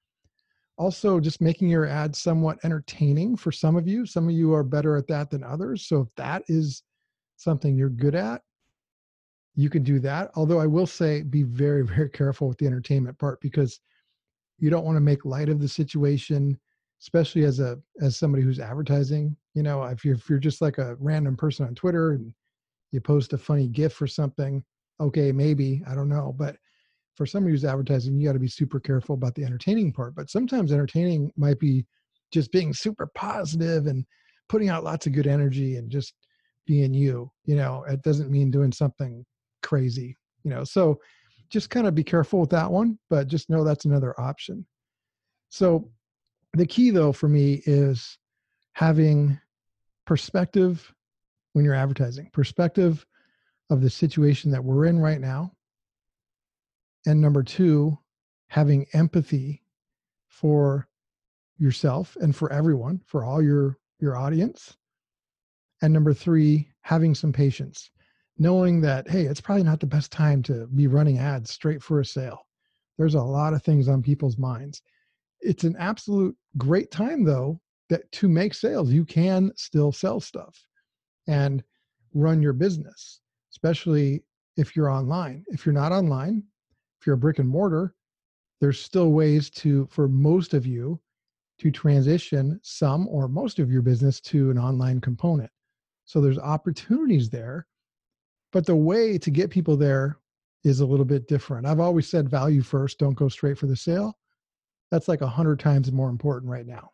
Also, 0.78 1.20
just 1.20 1.42
making 1.42 1.68
your 1.68 1.84
ads 1.84 2.18
somewhat 2.18 2.56
entertaining 2.64 3.36
for 3.36 3.52
some 3.52 3.76
of 3.76 3.86
you. 3.86 4.06
Some 4.06 4.28
of 4.28 4.34
you 4.34 4.54
are 4.54 4.64
better 4.64 4.96
at 4.96 5.06
that 5.08 5.28
than 5.28 5.44
others. 5.44 5.86
So 5.86 6.00
if 6.00 6.08
that 6.16 6.42
is 6.48 6.84
something 7.36 7.76
you're 7.76 7.90
good 7.90 8.14
at, 8.14 8.40
you 9.54 9.68
can 9.68 9.82
do 9.82 10.00
that. 10.00 10.30
Although 10.36 10.58
I 10.58 10.66
will 10.66 10.86
say 10.86 11.22
be 11.22 11.42
very, 11.42 11.82
very 11.86 12.08
careful 12.08 12.48
with 12.48 12.56
the 12.56 12.66
entertainment 12.66 13.18
part 13.18 13.42
because 13.42 13.80
you 14.58 14.70
don't 14.70 14.86
want 14.86 14.96
to 14.96 15.02
make 15.02 15.26
light 15.26 15.50
of 15.50 15.60
the 15.60 15.68
situation 15.68 16.58
especially 17.02 17.44
as 17.44 17.58
a 17.58 17.76
as 18.00 18.16
somebody 18.16 18.42
who's 18.42 18.60
advertising 18.60 19.36
you 19.52 19.64
know 19.64 19.82
if 19.82 20.04
you're 20.04 20.14
if 20.14 20.30
you're 20.30 20.38
just 20.38 20.62
like 20.62 20.78
a 20.78 20.94
random 21.00 21.36
person 21.36 21.66
on 21.66 21.74
twitter 21.74 22.12
and 22.12 22.32
you 22.92 23.00
post 23.00 23.32
a 23.32 23.36
funny 23.36 23.66
gif 23.66 24.00
or 24.00 24.06
something 24.06 24.64
okay 25.00 25.32
maybe 25.32 25.82
i 25.88 25.94
don't 25.94 26.08
know 26.08 26.34
but 26.38 26.56
for 27.14 27.26
somebody 27.26 27.52
who's 27.52 27.64
advertising 27.64 28.18
you 28.18 28.26
got 28.26 28.32
to 28.32 28.38
be 28.38 28.48
super 28.48 28.80
careful 28.80 29.14
about 29.14 29.34
the 29.34 29.44
entertaining 29.44 29.92
part 29.92 30.14
but 30.14 30.30
sometimes 30.30 30.72
entertaining 30.72 31.30
might 31.36 31.58
be 31.58 31.84
just 32.32 32.50
being 32.52 32.72
super 32.72 33.06
positive 33.14 33.86
and 33.86 34.04
putting 34.48 34.68
out 34.68 34.84
lots 34.84 35.06
of 35.06 35.12
good 35.12 35.26
energy 35.26 35.76
and 35.76 35.90
just 35.90 36.14
being 36.66 36.94
you 36.94 37.30
you 37.44 37.56
know 37.56 37.84
it 37.88 38.02
doesn't 38.02 38.30
mean 38.30 38.50
doing 38.50 38.72
something 38.72 39.24
crazy 39.62 40.16
you 40.42 40.50
know 40.50 40.64
so 40.64 40.98
just 41.54 41.70
kind 41.70 41.86
of 41.86 41.94
be 41.94 42.04
careful 42.04 42.40
with 42.40 42.50
that 42.50 42.70
one 42.70 42.98
but 43.08 43.28
just 43.28 43.48
know 43.48 43.62
that's 43.62 43.84
another 43.84 44.18
option. 44.20 44.66
So 45.50 45.88
the 46.54 46.66
key 46.66 46.90
though 46.90 47.12
for 47.12 47.28
me 47.28 47.62
is 47.64 48.18
having 48.72 49.38
perspective 50.04 50.92
when 51.52 51.64
you're 51.64 51.74
advertising 51.74 52.28
perspective 52.32 53.06
of 53.70 53.80
the 53.80 53.90
situation 53.90 54.50
that 54.50 54.64
we're 54.64 54.86
in 54.86 54.98
right 54.98 55.20
now. 55.20 55.52
And 57.06 57.20
number 57.20 57.42
two 57.42 57.98
having 58.48 58.86
empathy 58.92 59.62
for 60.28 60.88
yourself 61.58 62.16
and 62.20 62.34
for 62.34 62.52
everyone 62.52 63.00
for 63.06 63.24
all 63.24 63.42
your 63.42 63.78
your 64.00 64.16
audience. 64.16 64.76
And 65.82 65.92
number 65.92 66.12
three 66.12 66.68
having 66.82 67.14
some 67.14 67.32
patience 67.32 67.90
knowing 68.38 68.80
that 68.80 69.08
hey 69.08 69.22
it's 69.22 69.40
probably 69.40 69.62
not 69.62 69.80
the 69.80 69.86
best 69.86 70.10
time 70.10 70.42
to 70.42 70.66
be 70.68 70.86
running 70.86 71.18
ads 71.18 71.50
straight 71.50 71.82
for 71.82 72.00
a 72.00 72.04
sale. 72.04 72.46
There's 72.98 73.14
a 73.14 73.22
lot 73.22 73.54
of 73.54 73.62
things 73.62 73.88
on 73.88 74.02
people's 74.02 74.38
minds. 74.38 74.82
It's 75.40 75.64
an 75.64 75.76
absolute 75.78 76.36
great 76.58 76.90
time 76.90 77.24
though 77.24 77.60
that 77.90 78.10
to 78.12 78.28
make 78.28 78.54
sales. 78.54 78.90
You 78.90 79.04
can 79.04 79.52
still 79.56 79.92
sell 79.92 80.20
stuff 80.20 80.66
and 81.26 81.62
run 82.12 82.42
your 82.42 82.52
business 82.52 83.20
especially 83.54 84.24
if 84.56 84.74
you're 84.74 84.90
online. 84.90 85.44
If 85.48 85.64
you're 85.64 85.72
not 85.72 85.92
online 85.92 86.42
if 87.00 87.06
you're 87.06 87.16
a 87.16 87.18
brick 87.18 87.38
and 87.38 87.48
mortar 87.48 87.94
there's 88.60 88.80
still 88.80 89.10
ways 89.10 89.50
to 89.50 89.86
for 89.90 90.08
most 90.08 90.54
of 90.54 90.66
you 90.66 90.98
to 91.58 91.70
transition 91.70 92.58
some 92.62 93.06
or 93.08 93.28
most 93.28 93.58
of 93.58 93.70
your 93.70 93.82
business 93.82 94.20
to 94.20 94.50
an 94.50 94.58
online 94.58 95.00
component. 95.00 95.50
So 96.06 96.20
there's 96.20 96.38
opportunities 96.38 97.28
there 97.28 97.66
but 98.52 98.64
the 98.64 98.76
way 98.76 99.18
to 99.18 99.30
get 99.30 99.50
people 99.50 99.76
there 99.76 100.18
is 100.62 100.80
a 100.80 100.86
little 100.86 101.04
bit 101.04 101.28
different. 101.28 101.66
I've 101.66 101.80
always 101.80 102.08
said 102.08 102.30
value 102.30 102.62
first 102.62 102.98
don't 102.98 103.14
go 103.14 103.28
straight 103.28 103.58
for 103.58 103.66
the 103.66 103.76
sale. 103.76 104.16
That's 104.90 105.08
like 105.08 105.20
a 105.20 105.28
hundred 105.28 105.60
times 105.60 105.92
more 105.92 106.08
important 106.08 106.50
right 106.50 106.66
now. 106.66 106.92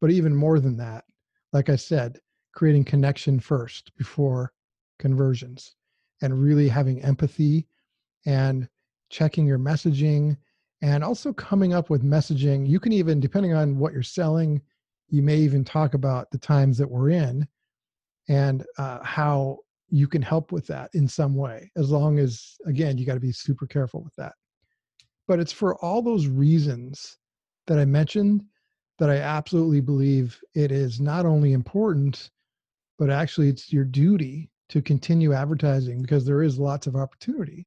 But 0.00 0.10
even 0.10 0.34
more 0.34 0.58
than 0.58 0.78
that, 0.78 1.04
like 1.52 1.68
I 1.68 1.76
said, 1.76 2.18
creating 2.54 2.84
connection 2.84 3.38
first 3.38 3.94
before 3.96 4.52
conversions 5.00 5.74
and 6.22 6.40
really 6.40 6.68
having 6.68 7.02
empathy 7.02 7.66
and 8.26 8.68
checking 9.08 9.46
your 9.46 9.58
messaging 9.58 10.36
and 10.82 11.02
also 11.02 11.32
coming 11.32 11.74
up 11.74 11.90
with 11.90 12.04
messaging. 12.04 12.68
You 12.68 12.78
can 12.78 12.92
even, 12.92 13.18
depending 13.18 13.54
on 13.54 13.78
what 13.78 13.92
you're 13.92 14.02
selling, 14.02 14.62
you 15.08 15.22
may 15.22 15.36
even 15.38 15.64
talk 15.64 15.94
about 15.94 16.30
the 16.30 16.38
times 16.38 16.78
that 16.78 16.90
we're 16.90 17.10
in 17.10 17.48
and 18.28 18.64
uh, 18.78 19.02
how 19.02 19.58
you 19.88 20.06
can 20.06 20.22
help 20.22 20.52
with 20.52 20.66
that 20.68 20.88
in 20.94 21.08
some 21.08 21.34
way, 21.34 21.70
as 21.76 21.90
long 21.90 22.20
as, 22.20 22.56
again, 22.66 22.96
you 22.96 23.04
got 23.04 23.14
to 23.14 23.20
be 23.20 23.32
super 23.32 23.66
careful 23.66 24.04
with 24.04 24.14
that. 24.16 24.34
But 25.26 25.40
it's 25.40 25.52
for 25.52 25.76
all 25.84 26.00
those 26.00 26.28
reasons 26.28 27.18
that 27.66 27.78
I 27.78 27.84
mentioned 27.84 28.44
that 28.98 29.10
I 29.10 29.16
absolutely 29.16 29.80
believe 29.80 30.38
it 30.54 30.70
is 30.70 31.00
not 31.00 31.26
only 31.26 31.52
important, 31.52 32.30
but 32.98 33.10
actually 33.10 33.48
it's 33.48 33.72
your 33.72 33.84
duty 33.84 34.50
to 34.70 34.80
continue 34.80 35.32
advertising 35.32 36.00
because 36.00 36.24
there 36.24 36.42
is 36.42 36.58
lots 36.58 36.86
of 36.86 36.96
opportunity. 36.96 37.66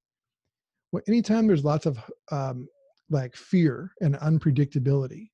Well, 0.91 1.03
anytime 1.07 1.47
there's 1.47 1.65
lots 1.65 1.85
of 1.85 1.99
um, 2.31 2.67
like 3.09 3.35
fear 3.35 3.91
and 4.01 4.15
unpredictability, 4.15 5.29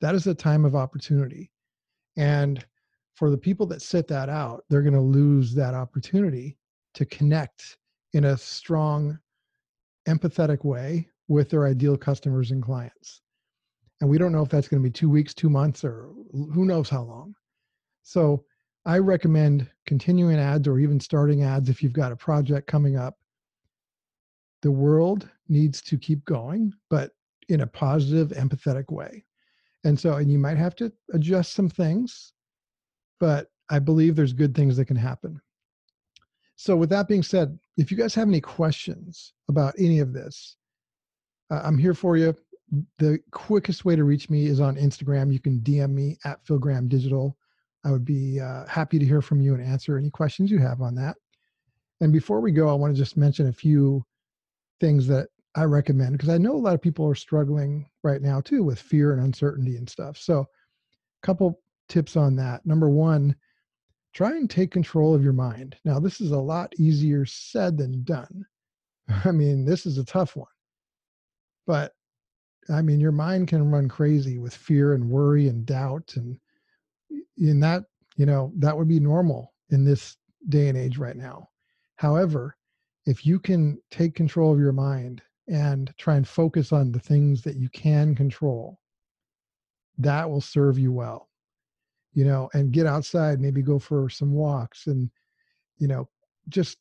that 0.00 0.14
is 0.14 0.26
a 0.26 0.34
time 0.34 0.64
of 0.64 0.76
opportunity. 0.76 1.50
And 2.16 2.64
for 3.14 3.30
the 3.30 3.38
people 3.38 3.66
that 3.66 3.82
sit 3.82 4.06
that 4.08 4.28
out, 4.28 4.64
they're 4.68 4.82
going 4.82 4.94
to 4.94 5.00
lose 5.00 5.54
that 5.54 5.74
opportunity 5.74 6.56
to 6.94 7.04
connect 7.06 7.78
in 8.12 8.24
a 8.24 8.36
strong, 8.36 9.18
empathetic 10.08 10.64
way 10.64 11.08
with 11.28 11.50
their 11.50 11.66
ideal 11.66 11.96
customers 11.96 12.52
and 12.52 12.62
clients. 12.62 13.22
And 14.00 14.08
we 14.08 14.18
don't 14.18 14.32
know 14.32 14.42
if 14.42 14.50
that's 14.50 14.68
going 14.68 14.82
to 14.82 14.88
be 14.88 14.92
two 14.92 15.10
weeks, 15.10 15.34
two 15.34 15.50
months, 15.50 15.82
or 15.82 16.10
who 16.32 16.64
knows 16.64 16.88
how 16.88 17.02
long. 17.02 17.34
So 18.02 18.44
I 18.86 18.98
recommend 18.98 19.68
continuing 19.84 20.38
ads 20.38 20.68
or 20.68 20.78
even 20.78 21.00
starting 21.00 21.42
ads 21.42 21.68
if 21.68 21.82
you've 21.82 21.92
got 21.92 22.12
a 22.12 22.16
project 22.16 22.68
coming 22.68 22.96
up. 22.96 23.18
The 24.62 24.70
world 24.70 25.28
needs 25.48 25.82
to 25.82 25.98
keep 25.98 26.24
going, 26.24 26.72
but 26.88 27.10
in 27.48 27.62
a 27.62 27.66
positive, 27.66 28.28
empathetic 28.28 28.92
way. 28.92 29.24
And 29.82 29.98
so, 29.98 30.14
and 30.14 30.30
you 30.30 30.38
might 30.38 30.56
have 30.56 30.76
to 30.76 30.92
adjust 31.12 31.52
some 31.52 31.68
things, 31.68 32.32
but 33.18 33.48
I 33.70 33.80
believe 33.80 34.14
there's 34.14 34.32
good 34.32 34.54
things 34.54 34.76
that 34.76 34.86
can 34.86 34.96
happen. 34.96 35.40
So, 36.54 36.76
with 36.76 36.88
that 36.90 37.08
being 37.08 37.22
said, 37.22 37.58
if 37.76 37.90
you 37.90 37.96
guys 37.96 38.14
have 38.14 38.28
any 38.28 38.40
questions 38.40 39.34
about 39.48 39.74
any 39.78 39.98
of 39.98 40.12
this, 40.12 40.56
uh, 41.50 41.60
I'm 41.64 41.76
here 41.76 41.94
for 41.94 42.16
you. 42.16 42.34
The 42.98 43.18
quickest 43.32 43.84
way 43.84 43.94
to 43.94 44.04
reach 44.04 44.30
me 44.30 44.46
is 44.46 44.60
on 44.60 44.76
Instagram. 44.76 45.32
You 45.32 45.40
can 45.40 45.60
DM 45.60 45.90
me 45.90 46.18
at 46.24 46.44
Phil 46.46 46.58
Graham 46.58 46.88
Digital. 46.88 47.36
I 47.86 47.92
would 47.92 48.04
be 48.04 48.40
uh, 48.40 48.66
happy 48.66 48.98
to 48.98 49.04
hear 49.04 49.22
from 49.22 49.40
you 49.40 49.54
and 49.54 49.62
answer 49.62 49.96
any 49.96 50.10
questions 50.10 50.50
you 50.50 50.58
have 50.58 50.82
on 50.82 50.96
that. 50.96 51.16
And 52.00 52.12
before 52.12 52.40
we 52.40 52.50
go, 52.50 52.68
I 52.68 52.72
want 52.72 52.92
to 52.92 53.00
just 53.00 53.16
mention 53.16 53.46
a 53.46 53.52
few 53.52 54.04
things 54.80 55.06
that 55.06 55.28
I 55.54 55.64
recommend 55.64 56.12
because 56.12 56.28
I 56.28 56.36
know 56.36 56.56
a 56.56 56.58
lot 56.58 56.74
of 56.74 56.82
people 56.82 57.06
are 57.06 57.14
struggling 57.14 57.88
right 58.02 58.20
now 58.20 58.40
too 58.40 58.64
with 58.64 58.80
fear 58.80 59.12
and 59.12 59.22
uncertainty 59.22 59.76
and 59.76 59.88
stuff. 59.88 60.18
So, 60.18 60.40
a 60.40 61.26
couple 61.26 61.60
tips 61.88 62.16
on 62.16 62.34
that. 62.36 62.66
Number 62.66 62.90
one, 62.90 63.36
try 64.12 64.30
and 64.30 64.50
take 64.50 64.72
control 64.72 65.14
of 65.14 65.22
your 65.22 65.32
mind. 65.32 65.76
Now, 65.84 66.00
this 66.00 66.20
is 66.20 66.32
a 66.32 66.38
lot 66.38 66.74
easier 66.78 67.24
said 67.24 67.78
than 67.78 68.02
done. 68.02 68.44
I 69.24 69.30
mean, 69.30 69.64
this 69.64 69.86
is 69.86 69.96
a 69.96 70.04
tough 70.04 70.34
one. 70.34 70.48
But 71.68 71.92
I 72.68 72.82
mean, 72.82 72.98
your 72.98 73.12
mind 73.12 73.46
can 73.46 73.70
run 73.70 73.88
crazy 73.88 74.38
with 74.38 74.54
fear 74.54 74.94
and 74.94 75.08
worry 75.08 75.46
and 75.48 75.64
doubt. 75.64 76.14
And 76.16 76.38
in 77.38 77.60
that, 77.60 77.84
you 78.16 78.26
know, 78.26 78.52
that 78.56 78.76
would 78.76 78.88
be 78.88 79.00
normal 79.00 79.52
in 79.70 79.84
this 79.84 80.16
day 80.48 80.68
and 80.68 80.78
age 80.78 80.98
right 80.98 81.16
now. 81.16 81.48
However, 81.96 82.56
if 83.06 83.24
you 83.24 83.38
can 83.38 83.80
take 83.90 84.14
control 84.14 84.52
of 84.52 84.58
your 84.58 84.72
mind 84.72 85.22
and 85.48 85.92
try 85.96 86.16
and 86.16 86.26
focus 86.26 86.72
on 86.72 86.92
the 86.92 86.98
things 86.98 87.42
that 87.42 87.56
you 87.56 87.68
can 87.70 88.14
control, 88.14 88.80
that 89.98 90.28
will 90.28 90.40
serve 90.40 90.78
you 90.78 90.92
well. 90.92 91.28
You 92.12 92.24
know, 92.24 92.48
and 92.54 92.72
get 92.72 92.86
outside, 92.86 93.40
maybe 93.40 93.62
go 93.62 93.78
for 93.78 94.08
some 94.08 94.32
walks 94.32 94.86
and, 94.86 95.10
you 95.78 95.86
know, 95.86 96.08
just 96.48 96.78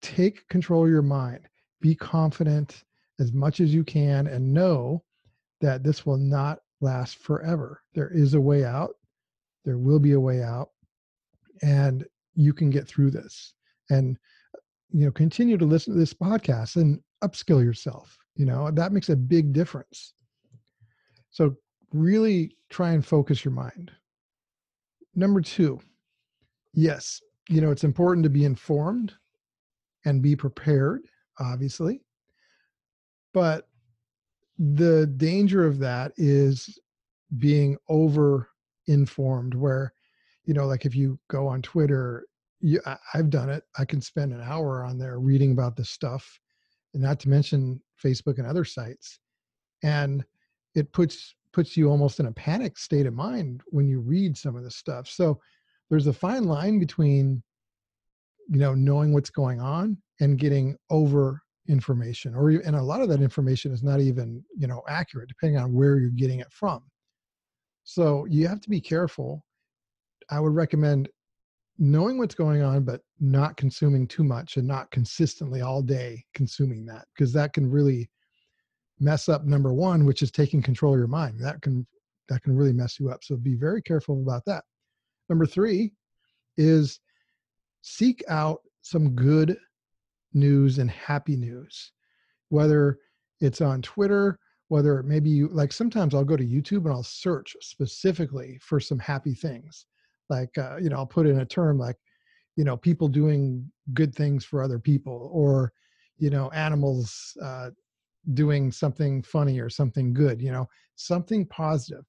take 0.00 0.48
control 0.48 0.84
of 0.84 0.90
your 0.90 1.02
mind. 1.02 1.48
Be 1.80 1.94
confident 1.94 2.84
as 3.20 3.32
much 3.32 3.60
as 3.60 3.74
you 3.74 3.84
can 3.84 4.26
and 4.26 4.52
know 4.52 5.04
that 5.60 5.82
this 5.82 6.06
will 6.06 6.16
not 6.16 6.60
last 6.80 7.18
forever. 7.18 7.82
There 7.94 8.08
is 8.08 8.34
a 8.34 8.40
way 8.40 8.64
out. 8.64 8.96
There 9.64 9.78
will 9.78 9.98
be 9.98 10.12
a 10.12 10.20
way 10.20 10.42
out. 10.42 10.70
And 11.62 12.04
you 12.34 12.52
can 12.52 12.70
get 12.70 12.88
through 12.88 13.10
this. 13.10 13.54
And 13.90 14.18
you 14.92 15.06
know, 15.06 15.10
continue 15.10 15.56
to 15.56 15.64
listen 15.64 15.94
to 15.94 15.98
this 15.98 16.14
podcast 16.14 16.76
and 16.76 17.00
upskill 17.24 17.64
yourself. 17.64 18.16
You 18.36 18.46
know, 18.46 18.70
that 18.70 18.92
makes 18.92 19.08
a 19.08 19.16
big 19.16 19.52
difference. 19.52 20.12
So 21.30 21.56
really 21.92 22.56
try 22.68 22.92
and 22.92 23.04
focus 23.04 23.44
your 23.44 23.52
mind. 23.52 23.90
Number 25.14 25.40
two, 25.40 25.80
yes, 26.74 27.20
you 27.48 27.60
know, 27.60 27.70
it's 27.70 27.84
important 27.84 28.24
to 28.24 28.30
be 28.30 28.44
informed 28.44 29.14
and 30.04 30.22
be 30.22 30.36
prepared, 30.36 31.02
obviously. 31.38 32.02
But 33.32 33.68
the 34.58 35.06
danger 35.06 35.66
of 35.66 35.78
that 35.80 36.12
is 36.16 36.78
being 37.38 37.76
over 37.88 38.48
informed, 38.86 39.54
where, 39.54 39.92
you 40.44 40.54
know, 40.54 40.66
like 40.66 40.84
if 40.84 40.94
you 40.94 41.18
go 41.28 41.46
on 41.46 41.62
Twitter, 41.62 42.26
you, 42.60 42.80
I, 42.86 42.96
I've 43.14 43.30
done 43.30 43.50
it. 43.50 43.64
I 43.78 43.84
can 43.84 44.00
spend 44.00 44.32
an 44.32 44.42
hour 44.42 44.84
on 44.84 44.98
there 44.98 45.18
reading 45.18 45.52
about 45.52 45.76
this 45.76 45.90
stuff, 45.90 46.38
and 46.94 47.02
not 47.02 47.20
to 47.20 47.28
mention 47.28 47.80
Facebook 48.02 48.38
and 48.38 48.46
other 48.46 48.64
sites. 48.64 49.18
And 49.82 50.24
it 50.74 50.92
puts 50.92 51.34
puts 51.52 51.76
you 51.76 51.90
almost 51.90 52.18
in 52.18 52.26
a 52.26 52.32
panic 52.32 52.78
state 52.78 53.06
of 53.06 53.14
mind 53.14 53.62
when 53.66 53.86
you 53.86 54.00
read 54.00 54.36
some 54.36 54.56
of 54.56 54.64
this 54.64 54.76
stuff. 54.76 55.06
So 55.06 55.38
there's 55.90 56.06
a 56.06 56.12
fine 56.12 56.44
line 56.44 56.78
between 56.78 57.42
you 58.48 58.58
know 58.58 58.74
knowing 58.74 59.12
what's 59.12 59.30
going 59.30 59.60
on 59.60 59.96
and 60.20 60.38
getting 60.38 60.76
over 60.90 61.42
information 61.68 62.34
or 62.34 62.50
and 62.50 62.74
a 62.74 62.82
lot 62.82 63.00
of 63.00 63.08
that 63.08 63.20
information 63.20 63.72
is 63.72 63.82
not 63.82 64.00
even 64.00 64.42
you 64.56 64.66
know 64.66 64.82
accurate 64.88 65.28
depending 65.28 65.58
on 65.58 65.72
where 65.72 65.98
you're 65.98 66.10
getting 66.10 66.40
it 66.40 66.50
from 66.50 66.82
so 67.84 68.24
you 68.26 68.46
have 68.48 68.60
to 68.60 68.70
be 68.70 68.80
careful. 68.80 69.44
I 70.30 70.40
would 70.40 70.54
recommend 70.54 71.08
knowing 71.78 72.18
what's 72.18 72.34
going 72.34 72.62
on 72.62 72.84
but 72.84 73.00
not 73.20 73.56
consuming 73.56 74.06
too 74.06 74.22
much 74.22 74.56
and 74.56 74.66
not 74.66 74.90
consistently 74.90 75.62
all 75.62 75.82
day 75.82 76.24
consuming 76.34 76.84
that 76.86 77.06
because 77.14 77.32
that 77.32 77.52
can 77.52 77.68
really 77.68 78.08
mess 79.00 79.28
up 79.28 79.44
number 79.44 79.72
one 79.72 80.04
which 80.04 80.22
is 80.22 80.30
taking 80.30 80.62
control 80.62 80.92
of 80.92 80.98
your 80.98 81.08
mind. 81.08 81.40
That 81.40 81.60
can 81.62 81.86
that 82.28 82.42
can 82.42 82.54
really 82.56 82.72
mess 82.72 83.00
you 83.00 83.10
up. 83.10 83.24
So 83.24 83.36
be 83.36 83.56
very 83.56 83.82
careful 83.82 84.22
about 84.22 84.44
that. 84.46 84.64
Number 85.28 85.46
three 85.46 85.92
is 86.56 87.00
seek 87.82 88.22
out 88.28 88.60
some 88.82 89.14
good 89.14 89.56
news 90.34 90.78
and 90.78 90.90
happy 90.90 91.36
news 91.36 91.92
whether 92.48 92.98
it's 93.40 93.60
on 93.60 93.82
twitter 93.82 94.38
whether 94.72 95.02
maybe 95.02 95.28
you 95.28 95.48
like 95.48 95.70
sometimes 95.70 96.14
i'll 96.14 96.24
go 96.24 96.34
to 96.34 96.46
youtube 96.46 96.86
and 96.86 96.94
i'll 96.94 97.02
search 97.02 97.54
specifically 97.60 98.58
for 98.62 98.80
some 98.80 98.98
happy 98.98 99.34
things. 99.34 99.84
Like 100.30 100.56
uh, 100.56 100.78
you 100.80 100.88
know 100.88 100.96
i'll 100.96 101.14
put 101.18 101.26
in 101.26 101.40
a 101.40 101.44
term 101.44 101.78
like 101.78 101.96
you 102.56 102.64
know 102.64 102.78
people 102.78 103.06
doing 103.06 103.70
good 103.92 104.14
things 104.14 104.46
for 104.46 104.62
other 104.62 104.78
people 104.78 105.28
or 105.30 105.74
you 106.16 106.30
know 106.30 106.48
animals 106.52 107.36
uh, 107.42 107.68
doing 108.32 108.72
something 108.72 109.22
funny 109.22 109.60
or 109.60 109.68
something 109.68 110.14
good 110.14 110.40
you 110.40 110.50
know 110.50 110.66
something 110.94 111.44
positive. 111.46 112.04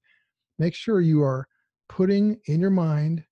Make 0.58 0.74
sure 0.74 1.02
you 1.02 1.22
are 1.22 1.46
putting 1.90 2.40
in 2.46 2.60
your 2.60 2.70
mind 2.70 3.24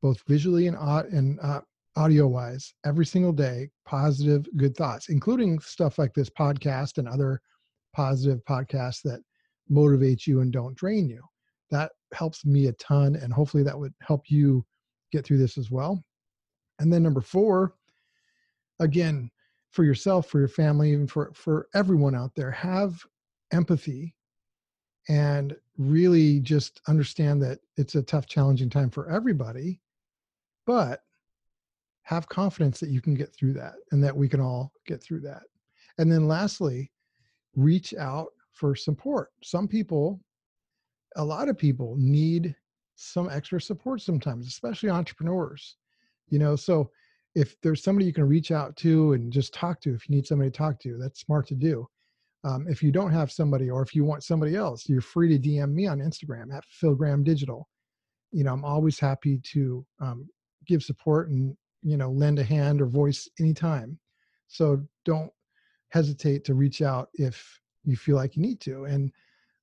both 0.00 0.22
visually 0.26 0.68
and, 0.68 0.78
and 1.12 1.38
uh, 1.42 1.60
audio 1.96 2.26
wise 2.26 2.72
every 2.86 3.04
single 3.04 3.32
day 3.32 3.68
positive 3.84 4.46
good 4.56 4.74
thoughts 4.74 5.10
including 5.10 5.58
stuff 5.58 5.98
like 5.98 6.14
this 6.14 6.30
podcast 6.30 6.96
and 6.96 7.06
other 7.06 7.42
positive 7.92 8.40
podcasts 8.48 9.02
that 9.02 9.20
motivate 9.68 10.26
you 10.26 10.40
and 10.40 10.52
don't 10.52 10.76
drain 10.76 11.08
you 11.08 11.22
that 11.70 11.92
helps 12.12 12.44
me 12.44 12.66
a 12.66 12.72
ton 12.72 13.16
and 13.16 13.32
hopefully 13.32 13.62
that 13.62 13.78
would 13.78 13.94
help 14.00 14.24
you 14.28 14.64
get 15.12 15.24
through 15.24 15.38
this 15.38 15.56
as 15.56 15.70
well 15.70 16.02
and 16.80 16.92
then 16.92 17.02
number 17.02 17.20
four 17.20 17.74
again 18.80 19.30
for 19.70 19.84
yourself 19.84 20.26
for 20.26 20.38
your 20.38 20.48
family 20.48 20.94
and 20.94 21.10
for 21.10 21.30
for 21.34 21.68
everyone 21.74 22.14
out 22.14 22.32
there 22.34 22.50
have 22.50 23.00
empathy 23.52 24.14
and 25.08 25.56
really 25.78 26.40
just 26.40 26.80
understand 26.88 27.40
that 27.42 27.58
it's 27.76 27.94
a 27.94 28.02
tough 28.02 28.26
challenging 28.26 28.68
time 28.68 28.90
for 28.90 29.08
everybody 29.10 29.80
but 30.66 31.02
have 32.10 32.28
confidence 32.28 32.80
that 32.80 32.90
you 32.90 33.00
can 33.00 33.14
get 33.14 33.32
through 33.32 33.52
that 33.52 33.74
and 33.92 34.02
that 34.02 34.16
we 34.16 34.28
can 34.28 34.40
all 34.40 34.72
get 34.84 35.00
through 35.00 35.20
that. 35.20 35.42
And 35.98 36.10
then 36.10 36.26
lastly, 36.26 36.90
reach 37.56 37.94
out 37.94 38.28
for 38.52 38.74
support. 38.74 39.30
Some 39.42 39.68
people, 39.68 40.20
a 41.16 41.24
lot 41.24 41.48
of 41.48 41.58
people 41.58 41.96
need 41.98 42.54
some 42.96 43.28
extra 43.30 43.60
support 43.60 44.00
sometimes, 44.00 44.46
especially 44.46 44.90
entrepreneurs. 44.90 45.76
You 46.28 46.38
know, 46.38 46.56
so 46.56 46.90
if 47.34 47.60
there's 47.60 47.82
somebody 47.82 48.06
you 48.06 48.12
can 48.12 48.28
reach 48.28 48.50
out 48.50 48.76
to 48.76 49.12
and 49.12 49.32
just 49.32 49.54
talk 49.54 49.80
to, 49.82 49.94
if 49.94 50.08
you 50.08 50.16
need 50.16 50.26
somebody 50.26 50.50
to 50.50 50.56
talk 50.56 50.78
to, 50.80 50.98
that's 50.98 51.20
smart 51.20 51.46
to 51.48 51.54
do. 51.54 51.86
Um, 52.42 52.66
if 52.68 52.82
you 52.82 52.90
don't 52.90 53.12
have 53.12 53.30
somebody, 53.30 53.68
or 53.68 53.82
if 53.82 53.94
you 53.94 54.04
want 54.04 54.24
somebody 54.24 54.56
else, 54.56 54.88
you're 54.88 55.02
free 55.02 55.28
to 55.36 55.48
DM 55.48 55.72
me 55.72 55.86
on 55.86 55.98
Instagram 55.98 56.54
at 56.54 56.64
Phil 56.64 56.94
Graham 56.94 57.22
Digital. 57.22 57.68
You 58.32 58.44
know, 58.44 58.52
I'm 58.52 58.64
always 58.64 58.98
happy 58.98 59.40
to 59.52 59.84
um, 60.00 60.26
give 60.66 60.82
support 60.82 61.28
and 61.28 61.54
you 61.82 61.96
know 61.96 62.10
lend 62.10 62.38
a 62.38 62.44
hand 62.44 62.80
or 62.80 62.86
voice 62.86 63.28
anytime 63.38 63.98
so 64.50 64.82
don't 65.04 65.30
hesitate 65.90 66.44
to 66.44 66.54
reach 66.54 66.82
out 66.82 67.08
if 67.14 67.60
you 67.84 67.96
feel 67.96 68.16
like 68.16 68.36
you 68.36 68.42
need 68.42 68.60
to 68.60 68.84
and 68.84 69.12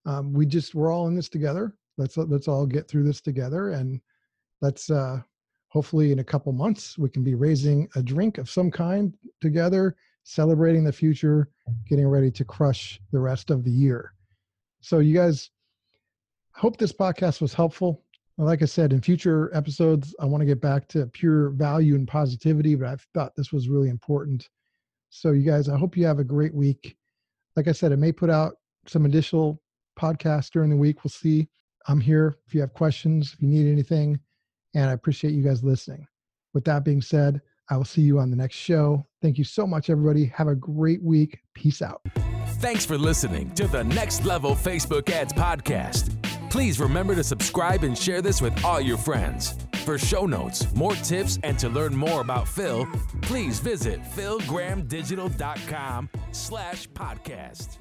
um, 0.07 0.31
we 0.31 0.45
just 0.45 0.73
we're 0.73 0.91
all 0.91 1.07
in 1.07 1.15
this 1.15 1.29
together. 1.29 1.73
Let's 1.97 2.15
let's 2.17 2.47
all 2.47 2.65
get 2.65 2.87
through 2.87 3.03
this 3.03 3.21
together 3.21 3.71
and 3.71 3.99
let's 4.61 4.89
uh 4.89 5.19
hopefully 5.67 6.11
in 6.11 6.19
a 6.19 6.23
couple 6.23 6.51
months 6.53 6.97
we 6.97 7.09
can 7.09 7.23
be 7.23 7.35
raising 7.35 7.89
a 7.95 8.01
drink 8.01 8.37
of 8.37 8.49
some 8.49 8.71
kind 8.71 9.13
together 9.41 9.95
celebrating 10.23 10.83
the 10.83 10.91
future 10.91 11.49
getting 11.87 12.07
ready 12.07 12.31
to 12.31 12.45
crush 12.45 12.99
the 13.11 13.19
rest 13.19 13.49
of 13.49 13.63
the 13.63 13.71
year. 13.71 14.13
So 14.81 14.99
you 14.99 15.13
guys 15.13 15.51
hope 16.53 16.77
this 16.77 16.93
podcast 16.93 17.41
was 17.41 17.53
helpful. 17.53 18.03
Like 18.37 18.61
I 18.61 18.65
said, 18.65 18.93
in 18.93 19.01
future 19.01 19.49
episodes, 19.53 20.15
I 20.19 20.25
want 20.25 20.41
to 20.41 20.45
get 20.45 20.61
back 20.61 20.87
to 20.89 21.07
pure 21.07 21.49
value 21.49 21.95
and 21.95 22.07
positivity, 22.07 22.75
but 22.75 22.87
I 22.87 22.97
thought 23.13 23.35
this 23.35 23.51
was 23.51 23.67
really 23.67 23.89
important. 23.89 24.47
So, 25.09 25.31
you 25.31 25.43
guys, 25.43 25.69
I 25.69 25.77
hope 25.77 25.97
you 25.97 26.05
have 26.05 26.19
a 26.19 26.23
great 26.23 26.53
week. 26.53 26.97
Like 27.55 27.67
I 27.67 27.71
said, 27.71 27.91
I 27.91 27.95
may 27.95 28.11
put 28.11 28.29
out 28.29 28.55
some 28.85 29.05
additional 29.05 29.61
podcasts 29.99 30.49
during 30.51 30.69
the 30.69 30.75
week. 30.75 31.03
We'll 31.03 31.11
see. 31.11 31.47
I'm 31.87 31.99
here 31.99 32.37
if 32.45 32.53
you 32.53 32.61
have 32.61 32.73
questions, 32.73 33.33
if 33.33 33.41
you 33.41 33.47
need 33.47 33.71
anything, 33.71 34.19
and 34.75 34.89
I 34.89 34.93
appreciate 34.93 35.33
you 35.33 35.43
guys 35.43 35.63
listening. 35.63 36.05
With 36.53 36.65
that 36.65 36.83
being 36.83 37.01
said, 37.01 37.41
I 37.69 37.77
will 37.77 37.85
see 37.85 38.01
you 38.01 38.19
on 38.19 38.29
the 38.29 38.35
next 38.35 38.55
show. 38.55 39.05
Thank 39.21 39.37
you 39.37 39.43
so 39.43 39.65
much, 39.67 39.89
everybody. 39.89 40.25
Have 40.25 40.47
a 40.47 40.55
great 40.55 41.01
week. 41.03 41.39
Peace 41.53 41.81
out. 41.81 42.01
Thanks 42.59 42.85
for 42.85 42.97
listening 42.97 43.51
to 43.55 43.67
the 43.67 43.83
Next 43.83 44.25
Level 44.25 44.55
Facebook 44.55 45.09
Ads 45.09 45.33
Podcast. 45.33 46.13
Please 46.49 46.79
remember 46.79 47.13
to 47.15 47.23
subscribe 47.23 47.83
and 47.83 47.97
share 47.97 48.21
this 48.21 48.41
with 48.41 48.63
all 48.63 48.79
your 48.79 48.97
friends. 48.97 49.66
For 49.87 49.97
show 49.97 50.25
notes, 50.25 50.67
more 50.75 50.95
tips, 50.95 51.39
and 51.43 51.57
to 51.59 51.69
learn 51.69 51.95
more 51.95 52.19
about 52.19 52.45
Phil, 52.45 52.85
please 53.21 53.61
visit 53.61 54.01
philgrahamdigital.com 54.17 56.09
slash 56.33 56.89
podcast. 56.89 57.77